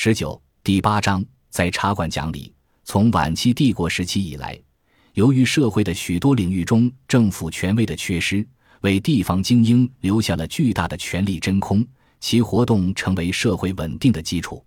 [0.00, 2.54] 十九第八章在茶馆讲理。
[2.84, 4.56] 从晚期帝国时期以来，
[5.14, 8.46] 由于社会的许多领域中政府权威的缺失，
[8.82, 11.84] 为地方精英留下了巨大的权力真空，
[12.20, 14.64] 其活动成为社会稳定的基础。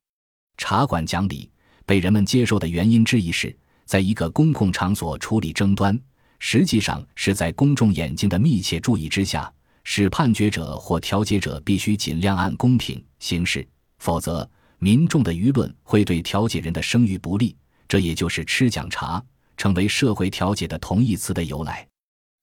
[0.58, 1.50] 茶馆讲理
[1.86, 5.98] 被人们接受的原因之一是，在一个公共场所处理争端，
[6.40, 9.50] 实际上是在公众眼睛的密切注意之下，
[9.86, 13.66] 使判决者或调解者必须尽量按公平行事，
[14.00, 14.46] 否则
[14.84, 17.56] 民众的舆论会对调解人的声誉不利。
[17.88, 19.24] 这也就是吃讲茶
[19.56, 21.88] 成为社会调解的同义词的由来。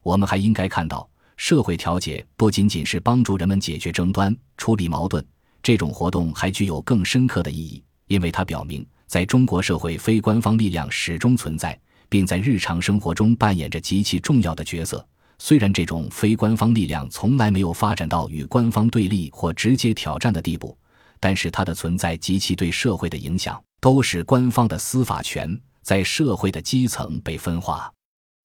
[0.05, 5.24] 我们还应该看到，社会调解不仅仅是帮助人们解决争端、处理矛盾，
[5.64, 11.77] 这种活动还具有更深刻的意义，因为它表明，在中国社会，非官方力量始终存在，
[12.09, 15.05] 并在日常生活中扮演着极其重要的角色。
[15.41, 20.77] 虽然这种非官方力量从来没有发展到与官方对立或直接挑战的地步，
[21.20, 23.62] 但是它的存在及其对社会的影响。
[23.80, 27.88] 都使官方的司法权在社会的基层被分化。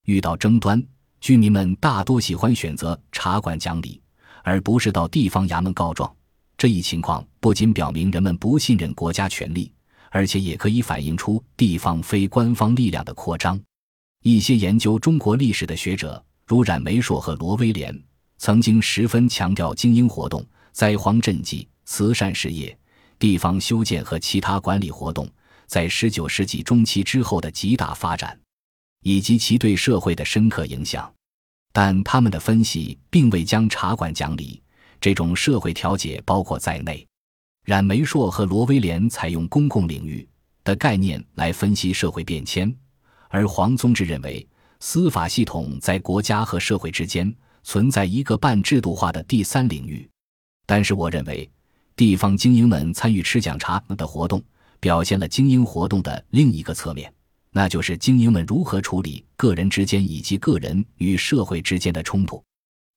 [0.05, 0.80] 遇到争端，
[1.19, 3.99] 居民们大多喜欢选择茶馆讲理，
[4.43, 6.15] 而不是到地方衙门告状。
[6.55, 9.73] 这一情况不仅表明人们不信任国家权力，
[10.11, 13.59] 而且也可以反映出地方非官方力量的扩张。
[14.21, 17.99] 一些研究中国历史的学者，如冉梅硕和罗威廉，
[18.37, 22.78] 曾经十分强调精英活动、灾荒赈济、慈善事业。
[23.20, 25.30] 地方修建和其他管理活动
[25.66, 28.38] 在十九世纪中期之后的极大发展，
[29.02, 31.09] 以及其对社会的深刻影响，
[31.72, 34.61] 但他们的分析并未将茶馆讲理
[35.00, 37.08] 这种社会调解包括在内。
[37.66, 40.28] 冉梅硕和罗威廉采用公共领域
[40.66, 42.76] 的概念来分析社会变迁，
[43.30, 44.45] 而黄宗智认为
[44.81, 50.09] 司法系统在国家和社会之间存在一个半制度化的第三领域。
[50.66, 51.50] 但是，我认为。
[51.95, 54.41] 地方精英们参与吃讲茶的活动，
[54.80, 57.13] 表现了精英活动的另一个侧面，
[57.52, 62.43] 那就是精英们如何处理个人之间以及个人与社会之间的冲突。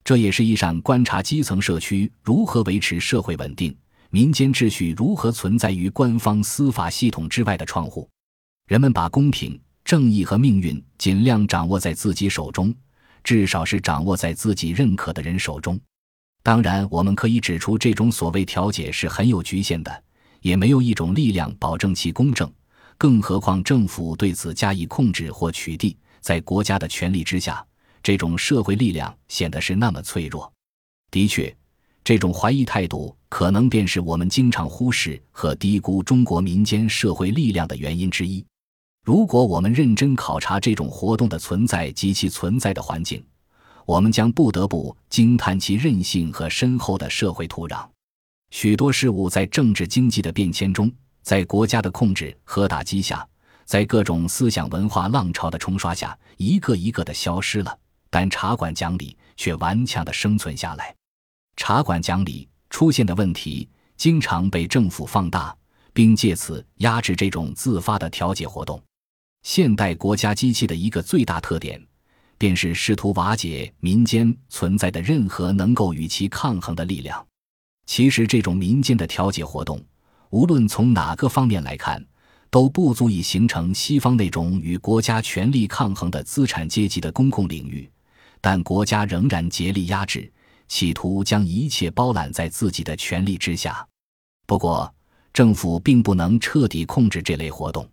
[0.03, 3.77] 这也是一扇观察基层社区如何维持社会稳定、
[4.11, 8.09] 民间秩序如何存在于官方司法系统之外的窗户。
[8.69, 12.75] 人们把公平、正义和命运尽量掌握在自己手中，
[13.23, 15.79] 至少是掌握在自己认可的人手中。
[16.47, 20.05] 当然，我们可以指出，这种所谓调解是很有局限的，
[20.43, 22.49] 也没有一种力量保证其公正。
[22.97, 27.67] 更何况政府对此加以控制或取缔，在国家的权力之下，
[28.01, 30.49] 这种社会力量显得是那么脆弱。
[31.11, 31.53] 的确，
[32.05, 38.47] 这种怀疑态度可能便是我们经常忽视和低估中国民间社会力量的原因之一。
[39.03, 43.21] 如果我们认真考察这种活动的存在及其存在的环境，
[43.87, 47.89] 我们将不得不惊叹其韧性和深厚的社会土壤。
[48.51, 50.93] 许多事物在政治经济的变迁中，
[51.23, 53.27] 在国家的控制和打击下，
[53.65, 57.79] 在各种思想文化浪潮的冲刷下，一个一个的消失了。
[58.11, 60.93] 但茶馆讲理却顽强的生存下来。
[61.57, 65.57] 茶馆讲理出现的问题，经常被政府放大，
[65.93, 68.83] 并借此压制这种自发的调解活动。
[69.43, 71.81] 现代国家机器的一个最大特点。
[72.39, 77.27] 便是试图瓦解民间存在的任何能够与其抗衡的力量。
[77.87, 79.83] 其实，这种民间的调解活动，
[80.31, 82.05] 无论从哪个方面来看，
[82.51, 87.89] 都不足以形成西方那种与国家权力抗衡的资产阶级的公共领域。
[88.41, 90.31] 但国家仍然竭力压制，
[90.69, 93.87] 企图将一切包揽在自己的权力之下。
[94.47, 94.93] 不过，
[95.33, 97.89] 政府并不能彻底控制这类活动。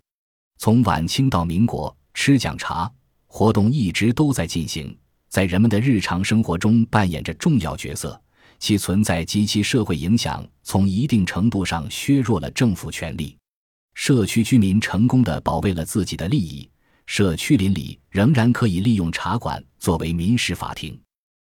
[0.57, 2.91] 从晚清到民国，吃讲茶。
[3.35, 4.95] 活动一直都在进行，
[5.27, 8.21] 在人们的日常生活中扮演着重要角色，
[8.59, 13.35] 其存在及其社会影响从一定程度上削弱了政府权力。
[13.95, 16.69] 社区居民成功的保卫了自己的利益，
[17.07, 20.95] 社区邻里仍然可以利用茶馆作为民事法庭。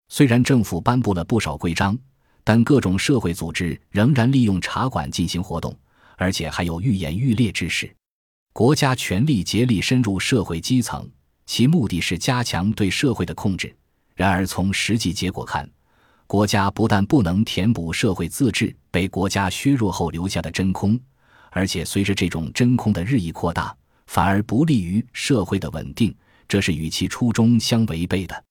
[0.08, 1.98] 虽然政府颁布了不少规章，
[2.44, 5.76] 但各种社会组织仍然利用茶馆进行活动，
[6.16, 7.92] 而且还有愈演愈烈之势。
[8.54, 11.10] 国家权力竭力深入社会基层。
[11.52, 13.76] 其目的是加强对社会的控制。
[14.16, 15.70] 然而，从实际结果看，
[16.26, 20.98] 国家不但不能填补社会自治被国家削弱后留下的真空，
[21.50, 23.76] 而且随着这种真空的日益扩大，
[24.08, 26.16] 反而不利于社会的稳定。
[26.48, 28.44] 这是与其初衷相违背的。